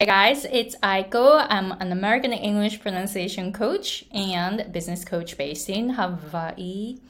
[0.00, 1.44] Hey guys, it's Aiko.
[1.50, 7.00] I'm an American English pronunciation coach and business coach based in Hawaii.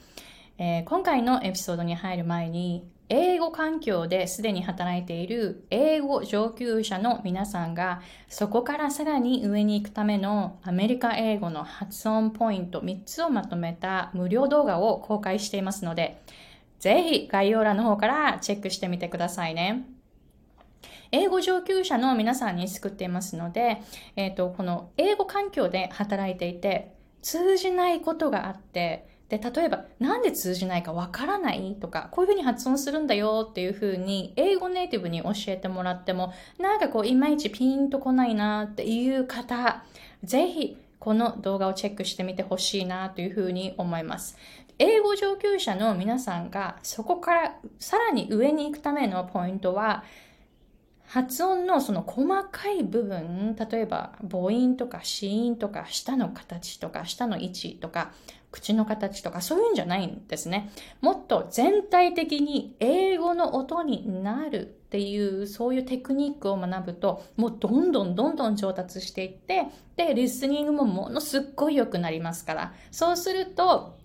[0.57, 16.23] えー今回のエピソードに入る前に、英語環境ですでに働いている英語上級者の皆さんが、そこからさらに上に行くためのアメリカ英語の発音ポイント3つをまとめた無料動画を公開していますので、
[16.79, 19.98] ぜひ概要欄の方からチェックしてみてくださいね。
[21.11, 23.81] 英語上級者の皆さんに救っていますので、
[24.15, 39.83] えっ、と、この英語環境で働いていて、通じないことがあって、で、例えば、なんで通じないかわからないとか、こういうふうに発音するんだよっていうふうに、英語ネイティブに教えてもらっても、なんかこう、いまいちピンとこないなっていう方、
[40.23, 44.35] ぜひ、この動画をチェックしてみてほしいなというふうに思います。
[44.79, 50.03] 英語上級者の皆さんが、そこからさらに上に行くためのポイントは、
[51.09, 58.11] 発音のその細かい部分、例えば母音とか子音とか舌の形とか舌の位置とか
[58.51, 60.71] 口の形とかそういうんじゃないんですね。
[61.01, 73.97] もっと全体的に英語の音になるっていうそういうテクニックを学ぶともうどんどんどんどん上達していってで、リスニングもものすっごい良くなりますからそうすると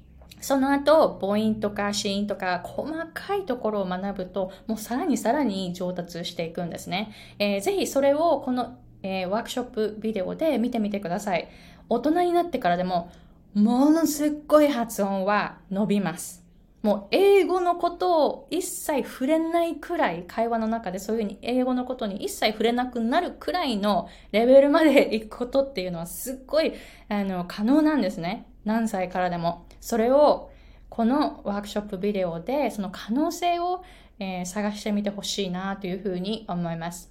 [0.45, 7.13] その後、母音とか子音とか細かいところを学ぶと、もうさらにさらに上達していくんですね。
[7.39, 11.49] えーぜひそれをこの、えーワークショップビデオで見てみてください。
[11.89, 13.11] 大人になってからでも、
[13.55, 16.45] ものすっごい発音は伸びます。
[16.83, 26.75] もう英語のことを一切触れないくらい、会話の中でそういうふうに英語のことに一切触れなくなるくらいのレベルまで行くことっていうのはすっごい
[27.09, 28.47] あの可能なんですね。
[28.65, 29.67] 何歳からでも。
[29.81, 30.51] それを
[30.89, 33.83] このワークショップビデオでその可能性を、
[34.19, 37.11] えー探してみてほしいなというふうに思います。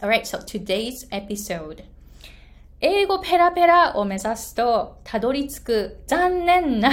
[0.00, 1.84] Alright, so today's episode.
[2.80, 6.90] 英語ペラペラを目指すとたどり着く残念な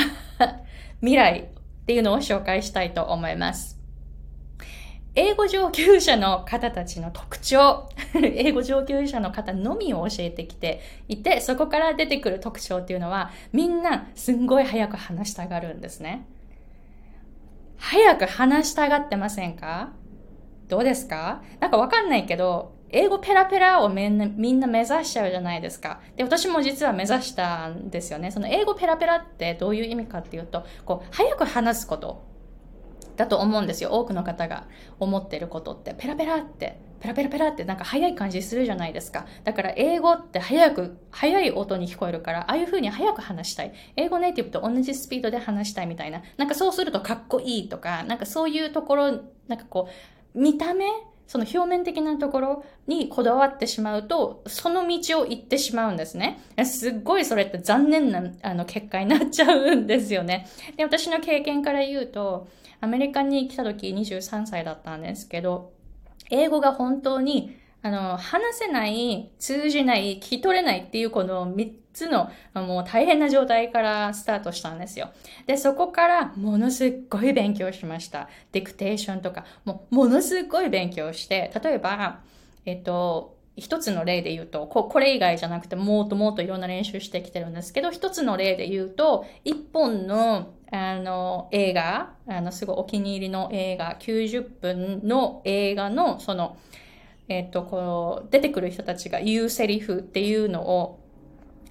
[1.01, 3.78] 未来っていうのを紹介したいと思います。
[5.15, 16.25] 英語上級者の方たちの特徴、 英語上級者の方のみを教えてきていて、そこから出てくる特徴っていうのは、みんなすんごい早く話したがるんですね。
[17.77, 19.89] 早く話したがってませんか？
[20.67, 21.41] どうですか？
[21.59, 26.01] なんかわかんないけど、英語ペラペラをみんなみんな目指しちゃうじゃないですか。
[26.15, 28.31] で、私も実は目指したんですよね。
[28.31, 32.28] その英語ペラペラってどういう意味かっていうと、こう、早く話すこと
[33.19, 33.89] だと思うんですよ。
[33.91, 34.63] 多くの方が
[34.97, 35.93] 思ってることって。
[35.93, 39.25] ペラペラって、ペラペラペラってなんか早い感じするじゃないですか。
[39.43, 43.73] だから英語って早く、早い音に聞こえるから、ああいう風に早く話したい。
[43.97, 46.21] 英語ネイティブと同じスピードで話したいみたいな。
[46.37, 49.11] なんかそうするとかっこいいとか、なんかそういうところ、
[49.49, 49.89] なんかこ
[50.33, 50.85] う、見た目
[51.29, 56.41] その表面的なところにこだわってしまうと、その道を行ってしまうんですね。
[56.65, 60.47] すっごいそれって残念なあの結果になっちゃうんですよね。
[60.75, 62.47] で、私の経験から言うと、
[62.81, 65.71] アメリカに来た時23歳だったんですけど、
[66.31, 75.09] 英語が本当にあの、話せない、通じない、聞き取れないっていうこの3つのもう大変な状態からスタートしたんですよ。
[75.45, 78.29] で、そこからものすごい勉強しました。
[78.51, 82.21] ディクテーションとか、もうものすごい勉強して、例えば、
[82.65, 96.57] えっと、一つの例で言うと、ここれ以外じゃなくて、もっともっといろんな練習してきてるんですけど、一つの例で言うと、一本のあの映画、あのすごいお気に入りの映画、90分の映画のその、
[97.27, 100.98] えっと、こう、出てくる人たちが言うセリフっていうのを、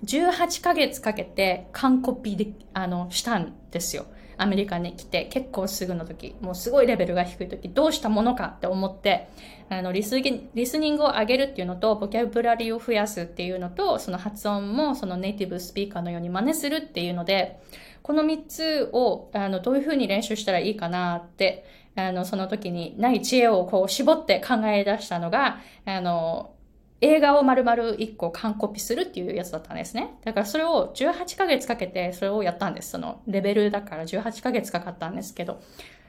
[0.05, 4.07] 18ヶ月かけて完コピで、あの、したんですよ。
[4.41, 9.29] アメリカに来て、結構すぐの時、もうすごいレベルが低い時、どうしたものかって思って、
[9.69, 17.59] あのリス、リスニングを上げるっていうのと、ボキャブラリーを増やすっていうのと、その発音もそのネイティブスピーカーのように真似するっていうので、
[18.03, 21.65] この3つを、あの、どういうふうに練習したらいいかなって、
[21.97, 26.53] あの、その時にない知恵をこう絞って考え出したのが、あの、
[27.01, 30.19] 映画を丸々1個完コピするっていうやつだったんですね。
[30.25, 32.91] だからそれを18ヶ月かけてそれをやったんです。
[32.91, 35.61] そのレベルだから18ヶ月かかったんですけど、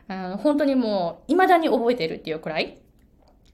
[0.07, 2.79] うん本当にもう未だに覚えてるっていうくらい、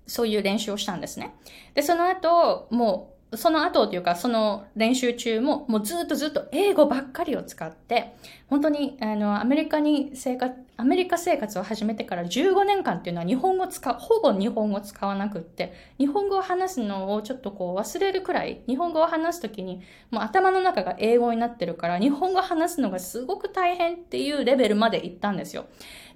[0.07, 1.35] そういう練習をしたんですね。
[1.73, 8.15] で、その後、もうその後というか、その練習中も、もうずっとずっと英語ばっかりを使って、
[8.47, 19.81] 本当に、あの、アメリカに生活、アメリカ生活を始めてから15年間っていうのは日本語使う、ほぼ日本語使わなくって、日本語を話すのをちょっとこう忘れるくらい、日本語を話すときに、
[20.11, 25.65] もう頭の中が英語になってるから、日本語を話すのがすごく大変っていうレベルまで行ったんですよ。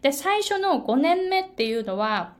[0.01, 2.38] で、最初の5年目っていうのは、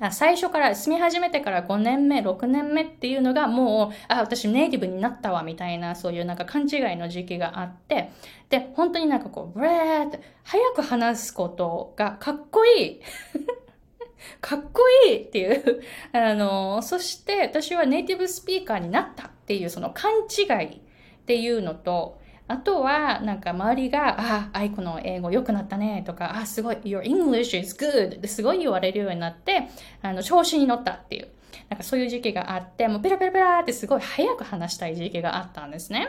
[0.00, 8.10] あ最初から住み始めてから5年目、6年目っていうのがもう、あ、私ネイティブになったわみたいな、そういうなんか勘違いの時期があって、
[8.50, 13.00] で、本当になんかこう、ブレーって早く話すことがかっこいい。
[14.40, 15.82] かっこいいっていう。
[16.12, 20.80] あの、そして私はネイティブスピーカーになったっていうその勘違いっ
[21.26, 29.68] ていうのと、あとは、なんか周りが、あ、アイコの英語良くなったねとか、あ、すごい、your English is good ってすごい言われるようになって、
[30.02, 31.28] あの、調子に乗ったっていう。
[31.70, 36.08] なんかそういう時期があって、もうペラペラペラってすごい早く話したい時期があったんですね。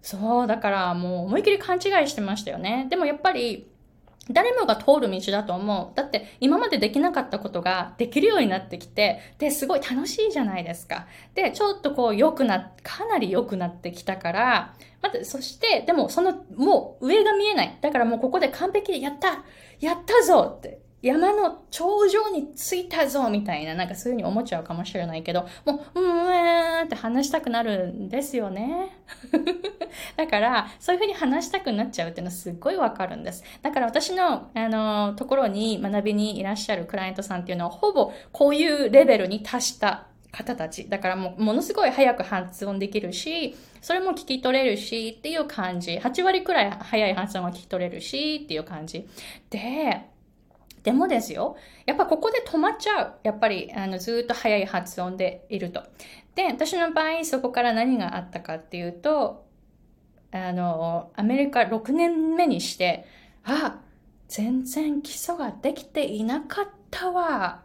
[0.00, 2.86] そう、だからもう思いっきり勘違いしてましたよね。
[2.88, 3.66] でもやっぱり、
[4.30, 5.96] 誰もが通る道だと思う。
[5.96, 11.06] だって今までできなかったことができるようになってきて、で、すごい楽しいじゃないですか。
[11.34, 17.78] で、ちょっとこう良くな、かなり良くなってきたから、また、そして、でもその、もう上が見えない。
[17.82, 19.44] だからもうここで完璧でやった
[19.80, 28.96] やったぞって山の頂上に着いたぞみたいな、なんかそういう風に思っちゃうかもしれないけど、もう、うーんって話したくなるんですよね。
[30.16, 33.44] だから、そういう風に話したくなっちゃうっていうのはすっごいわかるんです。
[33.60, 40.88] だから私の、あの、ところに学びにいらっしゃるクライアントさんっていうのは、ほぼこういうレベルに達した方たち。
[40.88, 45.98] だからもう、ものすごい早く発音できるし、それも聞き取れるしっていう感じ。
[45.98, 49.06] 8割くらい早い発音は聞き取れるしっていう感じ。
[49.50, 50.13] で、
[50.84, 53.14] でもですよ、やっぱここで止まっちゃう。
[53.22, 55.82] やっぱり、あの、ずっと早い発音でいると。
[56.34, 59.46] で、私の場合、そこから何があったかっていうと、
[60.30, 63.06] あの、アメリカ6年目にして、
[63.44, 63.80] あ、
[64.28, 67.62] 全然基礎ができていなかったわ。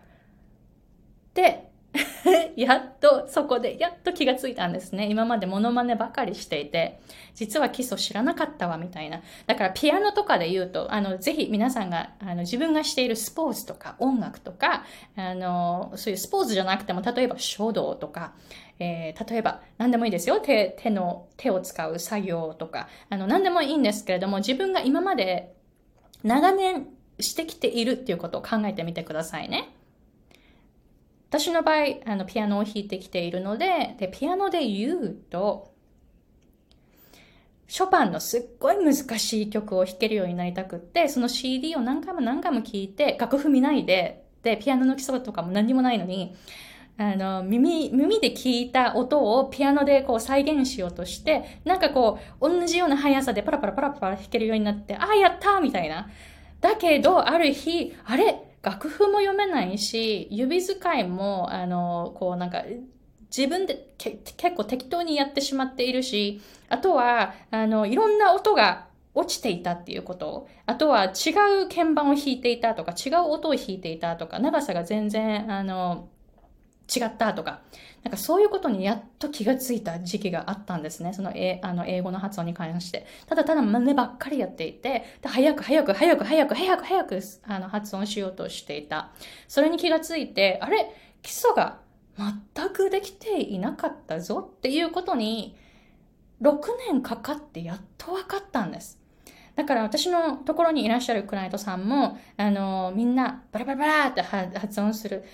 [1.33, 1.68] で、
[2.55, 5.07] やっとそこで、やっと気がついたんですね。
[5.09, 6.99] 今までモノマネばかりしていて、
[7.33, 9.21] 実は基礎知らなかったわ、みたいな。
[9.47, 18.33] だからピアノとかで言うと、あの、ぜひ皆さんが、あの、自分がしているスポーツとか音楽とか、あの、そういうスポーツじゃなくても、例えば書道とか、
[18.79, 20.39] えー、例えば何でもいいですよ。
[20.39, 25.55] 手、手の、手を使う作業とか、あの、何でもいいんですけれども、自分が今まで
[26.23, 26.87] 長年
[27.19, 29.73] してきているっていうことを考えてみてくださいね。
[31.29, 35.71] 私の場合、あの、ピアノを弾いてきているので、で、ピアノで言うと、
[37.67, 46.35] ショパンのすっごい難しい曲を弾けるようになりたくって、その CD を何回も何回も聴いて、楽譜見ないで、で、ピアノの基礎とかも何にもないのに、
[46.97, 56.09] あの、耳、耳で聞いた音をピアノでこう再現しようとして、なんかこう、同じような速さでパラパラパラパラ弾けるようになって、ああ、やったみたいな。
[56.61, 58.48] だけど、ある日、あれ？
[58.61, 62.63] 楽譜も読めないし、指使いも、あの、こうなんか、
[63.35, 70.47] 自分で結構適当にやってしまっているし、あとは、あの、いろんな音が落ちていたっていうこと。
[70.65, 71.31] あとは違
[71.63, 76.09] う鍵盤を弾いていたとか、違う音を弾いていたとか、長さが全然、あの、
[76.93, 77.61] 違ったとか、
[78.03, 81.13] なんかそういうことにやっと気がついた時期があったんですね。
[81.13, 83.05] そのえあの英語の発音に関して。
[83.27, 89.11] ただただ真似ばっかりやっていて、早く早く早く早く早く早くあの発音しようとしていた。
[89.47, 90.89] それに気がついて、あれ？
[91.21, 91.79] 基礎が
[92.17, 95.57] 全くできていなかったぞっていうことに、
[96.41, 96.59] 6
[96.91, 98.97] 年かかってやっと分かったんです。
[99.55, 105.25] だから私のところにいらっしゃるクライアントさんも、あの、みんなバラバラバラって発音する。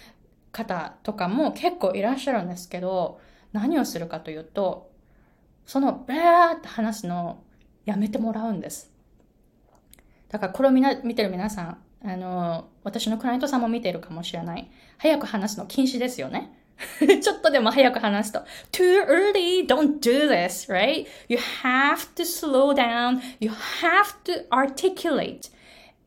[0.55, 3.19] 方とかも結構いらっしゃるんですけど、
[3.51, 4.89] 何をするかというと、
[5.65, 7.43] そのブラーって話すのを
[7.85, 8.89] やめてもらうんです。
[10.29, 14.71] だからこれをみな見てる皆さん、あの、私のクライアントさんも見てるかもしれない。
[14.97, 16.51] 早く話すの禁止ですよね。
[17.21, 18.39] ちょっとでも早く話すと、
[18.71, 21.05] too early, don't do this, right?
[21.27, 23.21] You have to slow down.
[23.39, 25.49] You have to articulate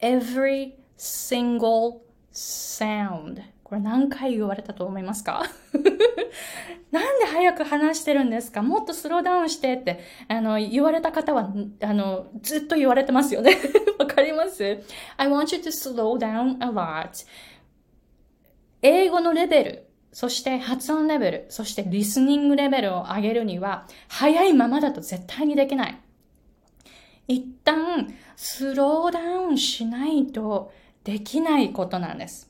[0.00, 2.00] every single
[2.32, 3.42] sound.
[3.68, 5.42] これ何回言われたと思いますか？
[6.90, 8.62] なんで早く話してるんですか？
[8.62, 11.50] もっとスローダウンしてって、あの、言われた方は、
[11.82, 13.56] あの、ずっと言われてますよね。
[13.98, 14.64] わかります
[15.18, 17.26] ?I want you to slow down a lot.
[18.80, 25.98] 英語のレベル、そして発音レベル、そしてリスニングレベルを上げるには、早いままだと絶対にできない。
[27.26, 30.72] 一旦、スローダウンしないと
[31.04, 32.48] できないことなんです。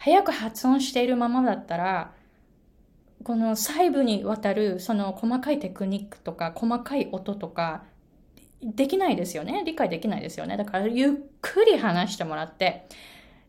[0.00, 2.12] 早く発音しているままだったら、
[3.22, 7.84] この細部にわたるその細かいテクニックとか細かい音とか
[8.62, 9.62] できないですよね。
[9.66, 10.56] 理解できないですよね。
[10.56, 11.10] だからゆっ
[11.42, 12.88] くり話してもらって、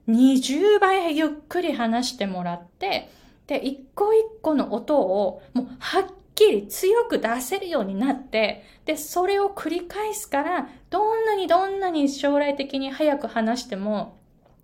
[0.10, 3.10] 20倍ゆっくり話してもらって、
[3.48, 6.06] で、一個一個の音をもうはっ
[6.36, 14.18] きり強く出せるようになって、で、それを繰り返すから、どんなにどんなに将来的に早く話しても、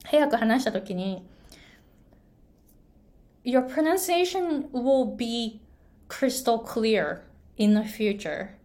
[0.03, 1.25] 早く話した時に、
[3.48, 5.62] your pronunciation will be
[6.10, 7.24] crystal clear
[7.56, 8.58] in the future.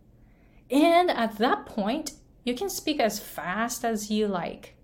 [0.73, 4.75] And at that point, you can speak as fast as you like.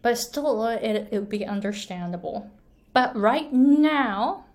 [0.00, 2.50] But still, it, it will be understandable.
[2.94, 4.46] But right now,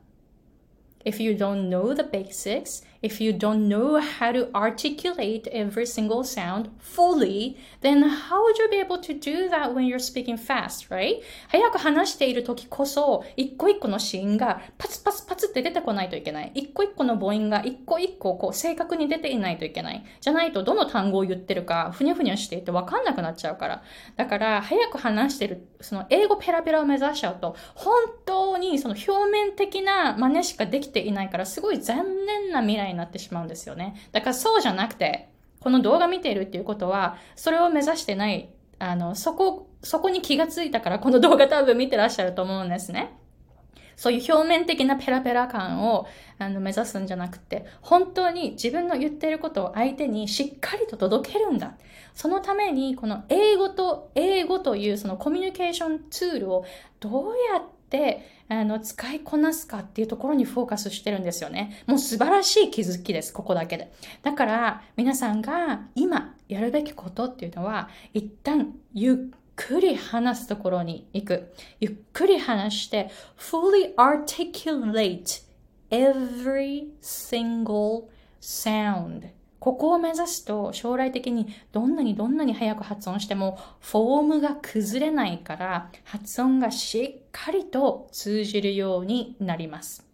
[1.06, 6.24] if you don't know the basics, if you don't know how to articulate every single
[6.24, 10.90] sound fully, then how would you be able to do that when you're speaking fast,
[10.90, 11.22] right?
[11.50, 16.52] 早く話している時こそ、一個一個のシーンがパツパツパツって出てこないといけない。
[16.56, 20.04] 一個一個の母音が一個一個こう正確に出ていないといけない。
[20.22, 23.84] じゃないとどの単語を言ってるかふにゃふにゃしていてわかんなくなっちゃうから。
[24.16, 27.94] だから早く話してる、その英語ペラペラを目指しちゃうと、本
[28.26, 33.96] 当にその表面的な真似しかできていないからすごい残念念な未来になってしまうんですよね。
[34.12, 38.50] だからそうじゃなくて、この動画見ているっていうことは、それを目指してない、
[38.80, 43.18] あの、そこ、そこに気がついたからこの動画多分見てらっしゃると思うんですね。
[43.96, 46.08] そういう表面的なペラペラ感を
[46.40, 51.76] あの目指すんじゃなくて、本当に自分の言ってることを相手にしっかりと届けるんだ。
[52.14, 56.66] そのために、この英語と英語というそのコミュニケーションツールを
[57.00, 57.64] どうやっ
[57.94, 61.84] てあの使いこなすかっていうところにフォーカスしてるんですよね。
[61.86, 63.92] もう素晴らしい気づきです、ここだけで。
[64.24, 69.16] だから皆さんが今やるべきことっていうのは、一旦ゆっ
[69.56, 71.54] くり話すところに行く。
[71.80, 75.44] ゆっくり話して、fully articulate
[75.92, 78.10] every single
[78.42, 79.30] sound
[79.64, 90.06] ここを目指すと将来的にどんなにどんなに早く発音してもフォームが崩れないから発音がしっかりと通じるようになります。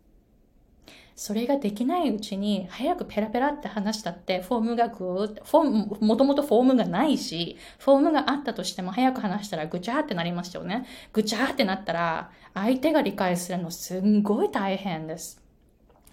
[1.16, 10.86] それができないうちに早くペラペラって話したってフォームがぐーっと、フォーム、もともとフォームがないし、フォームがあったとしても早く話したらぐちゃーってなりますよね。
[11.12, 15.42] ぐちゃーってなったら相手が理解するのすんごい大変です。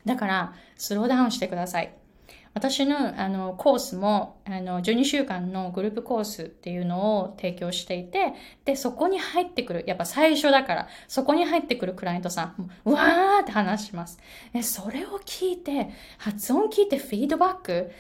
[0.06, 2.05] だからスローダウンしてください。
[2.56, 8.32] 私のあのコースもあの12週間のグループコースっていうのを提供していて、
[8.64, 14.18] で、そこに入ってくる、やっぱ最初だから、そこに入ってくるクライアントさん、うわーって話します。
[14.54, 17.90] でそれを聞いて、発音聞いてフィードバック、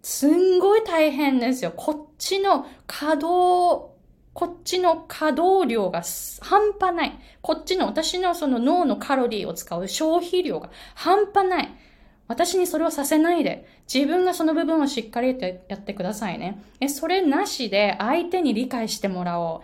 [0.00, 1.74] すんごい大変ですよ。
[1.76, 3.90] こっちの稼働、
[4.32, 6.04] こっちの稼働量が
[6.40, 7.18] 半端ない。
[7.42, 11.68] こっちの私のその脳のカロリーを使う消費量が半端ない。
[12.28, 16.62] 私にそれをさせないで、自分がその部分をしっかりとやってくださいね。
[16.80, 19.60] え、それなしで相手に理解してもらおう。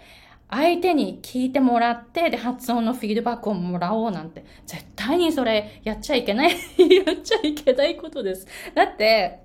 [0.49, 6.51] 相手に聞いてもらって、で、発音のフィードバックをもらおうなんて、絶対にそれやっちゃいけない
[7.07, 8.47] やっちゃいけないことです。
[8.75, 9.41] だって、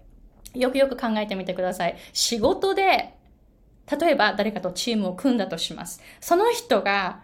[0.54, 1.96] よくよく考えてみてください。
[2.14, 3.14] 仕事で、
[4.00, 6.02] 例えば誰かとチームを組んだとします。
[6.20, 7.22] その人が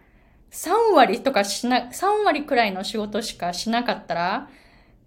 [0.52, 4.50] 3割とかしな、3割くらいの仕事しかしなかったら、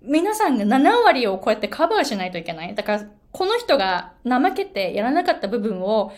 [0.07, 2.75] 皆さんが7割をこうやってカバーしないといけない。
[2.75, 6.13] だから、この人が怠けてやらなかった部分を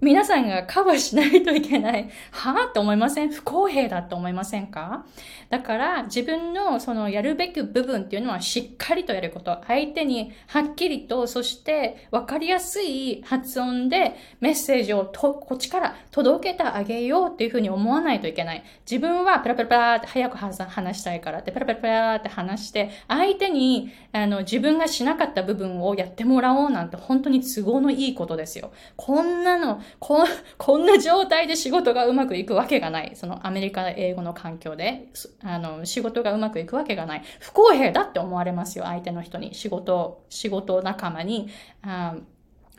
[0.00, 2.08] 皆さんがカバーしないといけない。
[2.32, 3.30] はぁって思いません？
[3.30, 5.04] 不公平だと思いませんか？
[5.50, 9.58] だから自分のそのやるべき部分っていうのはしっかりとやること。
[9.66, 18.62] 相手にはっきりと、そして分かりやすい発音でメッセージをとこっちから届けてあげようっていうふうに思わないといけない。
[18.90, 28.72] 自分はペラペラペラって早く話したいからってペラペラペラって話して、相手にあの自分がしなかった部分をやってもらおうなんて本当に都合のいいことですよ。
[28.96, 30.24] こんなのこ、
[30.58, 33.12] こんな状態で仕事がうまくいくわけがない。
[33.14, 35.08] そのアメリカ英語の環境で、
[35.42, 37.22] あの、仕事がうまくいくわけがない。
[37.40, 39.54] 不公平だって思われますよ、相手の人に。
[39.54, 41.48] 仕事、仕事仲間に。
[41.82, 42.14] あ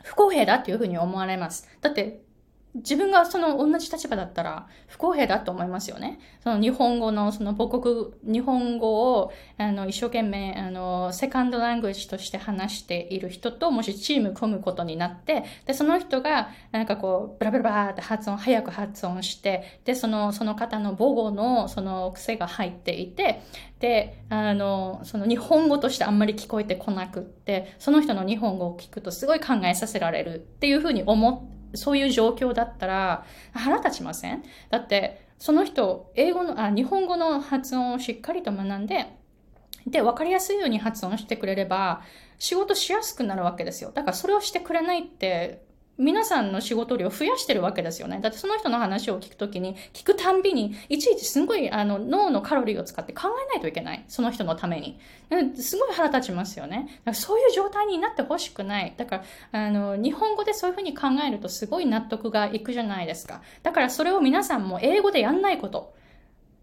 [0.02, 1.68] 不公平だっていうふうに思われます。
[1.80, 2.22] だって、
[2.74, 6.18] 自分がその同じ立場だったら不公平だと思いますよね。
[6.42, 23.42] その日本語のその母国、日本語をあの一生懸命あのセカンドラングエッジとして話している人ともしチーム組むことになって、で、その人がなんかこうブラブラブラって発音、早く発音して、で、その、その方の母語のその癖が入っていて、
[23.80, 34.42] で、あの、その日本語としてあんまり聞こえてこなくって、その人の日本語を聞くとすごい考えさせられるっていうふうに思って、そういう状況だったら腹立ちません？
[34.70, 39.06] だって、その人、英語の、あ、日本語の発音をしっかりと学んで、
[39.86, 42.02] で、分かりやすいように発音してくれれば、
[42.38, 43.90] 仕事しやすくなるわけですよ。
[43.92, 45.64] だからそれをしてくれないって、
[45.98, 48.18] 皆さんの仕事量増やしてるわけですよね。
[48.20, 54.04] だってその人の話を聞くときに、聞くたんびに、いちいちすごいあの脳のカロリーを使って考えないといけない。
[54.08, 54.98] その人のために。
[55.56, 56.86] すごい腹立ちますよね。
[56.86, 58.94] だからそういう状態になってほしくない。
[58.96, 59.22] だか
[59.52, 63.42] ら、あの、日本語でそういうふうに考えるとすごい納得がいくじゃないですか。
[63.62, 65.94] だからそれを皆さんも英語でやんないこと。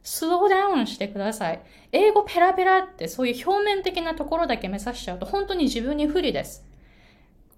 [0.01, 1.61] スローダウンしてください。
[1.91, 6.68] 英語ペラペラってそういう表面的なところだけ目指しちゃうと本当に自分に不利です。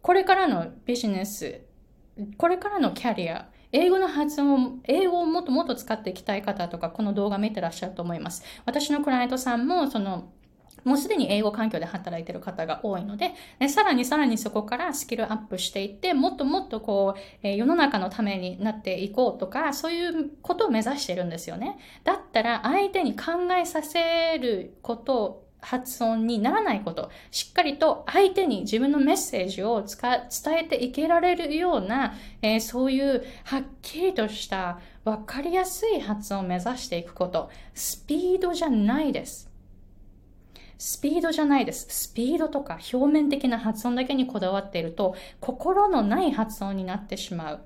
[0.01, 1.61] これからのビジネス、
[2.37, 8.43] これからのキャリア、英語の発音、英語をもっともっと使っていきたい方とか、この動画見てらっしゃると思います。
[8.65, 10.31] 私のクライアントさんも、その、
[10.83, 13.33] もうすでに英語環境で働いている方が多いので、
[13.69, 21.77] さらにさらにそこからスキルアップしていって、もっともっとこう、え、世の中のためになっていこうとか、そういうことを目指しているんですよね。
[22.03, 39.49] だったら相手に考えさせること発音にならないこと、しっかりと相手に自分のメッセージを伝えていけられるような、えー、そういうはっきりとした分かりやすい発音を目指していくこと、スピードじゃないです。
[40.77, 41.85] スピードじゃないです。
[41.89, 47.61] スピードとか表面的な発音だけにこだわっていると、心のない発音になってしまう。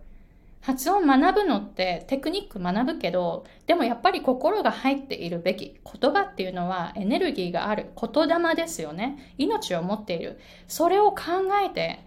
[0.66, 5.80] 発音学ぶのってテクニック学ぶけど、でもやっぱり心が入っているべき。
[6.02, 9.36] 言葉っていうのはエネルギーがある言霊ですよね。
[9.38, 10.40] 命を持っている。
[10.68, 11.22] それを考
[11.64, 12.00] えて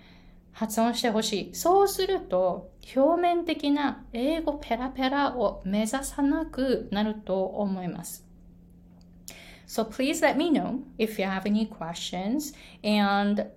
[0.51, 1.55] 発音してほしい。
[1.55, 8.27] そうすると、表面的な英語ペラペラを目指さなくなると思います。
[9.69, 13.53] So please let me know if you have any questions and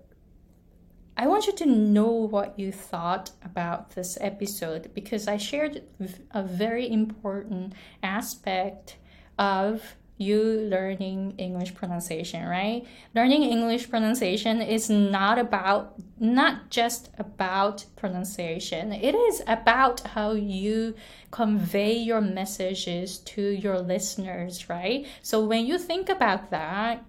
[1.22, 5.84] I want you to know what you thought about this episode because I shared
[6.32, 8.98] a very important aspect
[9.38, 9.84] of
[10.18, 12.88] you learning English pronunciation, right?
[13.14, 18.92] Learning English pronunciation is not about, not just about pronunciation.
[18.92, 20.96] It is about how you
[21.30, 25.06] convey your messages to your listeners, right?
[25.22, 27.06] So when you think about that,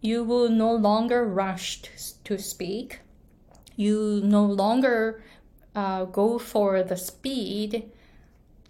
[0.00, 1.82] you will no longer rush
[2.24, 3.00] to speak.
[3.76, 5.22] You no longer
[5.74, 7.90] uh, go for the speed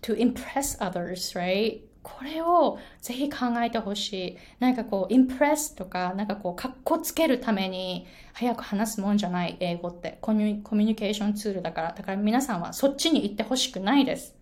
[0.03, 1.83] to impress others, right?
[2.03, 4.37] これをぜひ考えてほしい。
[4.59, 10.17] なんかこう、インプレスとか、なんかこう、かっこつけるために早く話すもんじゃない、英語って。
[10.23, 11.93] コミュニケーションツールだから。
[11.93, 14.35] だから皆さんはそっちに行ってほしくないです。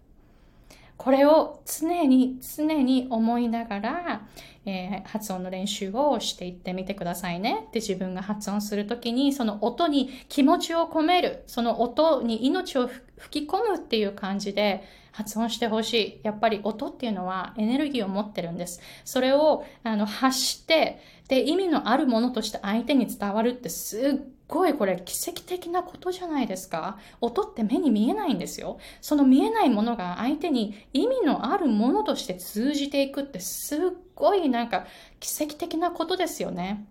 [0.99, 4.27] これを常に常に思いながら、
[4.67, 7.69] えー、発音の練習をしていってみてくださいね。
[7.73, 14.85] で、自分が発音するときに、その音に気持ちを込める、その音に命を吹き込むっていう感じで
[15.19, 16.21] 発音してほしい。
[16.23, 18.81] やっぱり音っていうのはエネルギーを持ってるんです。
[19.05, 28.79] それをあの発して、で、意味のあるものとして相手に伝わるってすっごいこれ奇跡的なことじゃないですか音って目に見えないんですよ。
[29.01, 33.81] その見えないものが相手に意味のあるものとして通じていくってすっ
[34.15, 34.87] ごいなんか
[35.19, 36.87] 奇跡的なことですよね。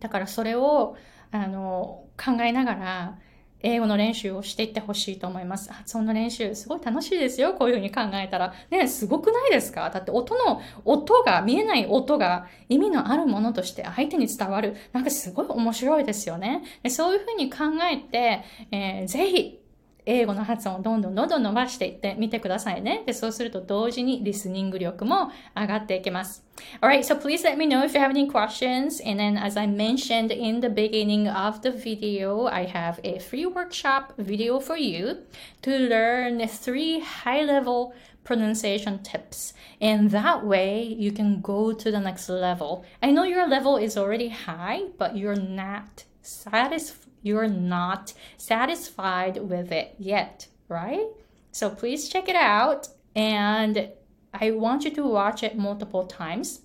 [0.00, 0.96] だからそれを
[1.30, 3.18] あの考えながら
[3.62, 5.72] 英語の練習をしていってほしいと思います。
[5.72, 7.54] 発音の練習、すごい楽しいですよ。
[7.54, 8.52] こういうふうに考えたら。
[8.70, 9.88] ね、すごくないですか？
[9.90, 14.76] だって音の、音が、見えない音が意味のあるものとして相手に伝わる。
[14.92, 16.62] なんかすごい面白いですよね。
[16.82, 17.58] でそういうふうに考
[17.90, 19.61] えて、えー、ぜひ、
[20.07, 23.03] 英語の発音をどんどんどんどん伸ばしていってみてくださいね。
[23.05, 26.45] で、そうすると同時にリスニング力も上がっていきます。
[26.79, 29.01] Alright, so please let me know if you have any questions.
[29.05, 33.45] And then as I mentioned in the beginning of the video, I have a free
[33.45, 35.25] workshop video for you
[35.63, 37.93] to learn three high-level
[38.23, 39.53] pronunciation tips.
[39.81, 42.85] And that way you can go to the next level.
[43.03, 49.72] I know your level is already high, but you're not satisfied you're not satisfied with
[49.72, 51.06] it yet, right?
[51.52, 52.88] So please check it out.
[53.14, 53.90] And
[54.32, 56.62] I want you to watch it multiple times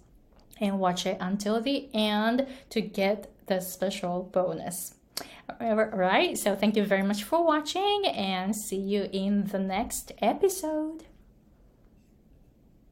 [0.60, 4.96] and watch it until the end to get the special bonus.
[5.62, 10.12] All right, so thank you very much for watching and see you in the next
[10.22, 11.06] episode.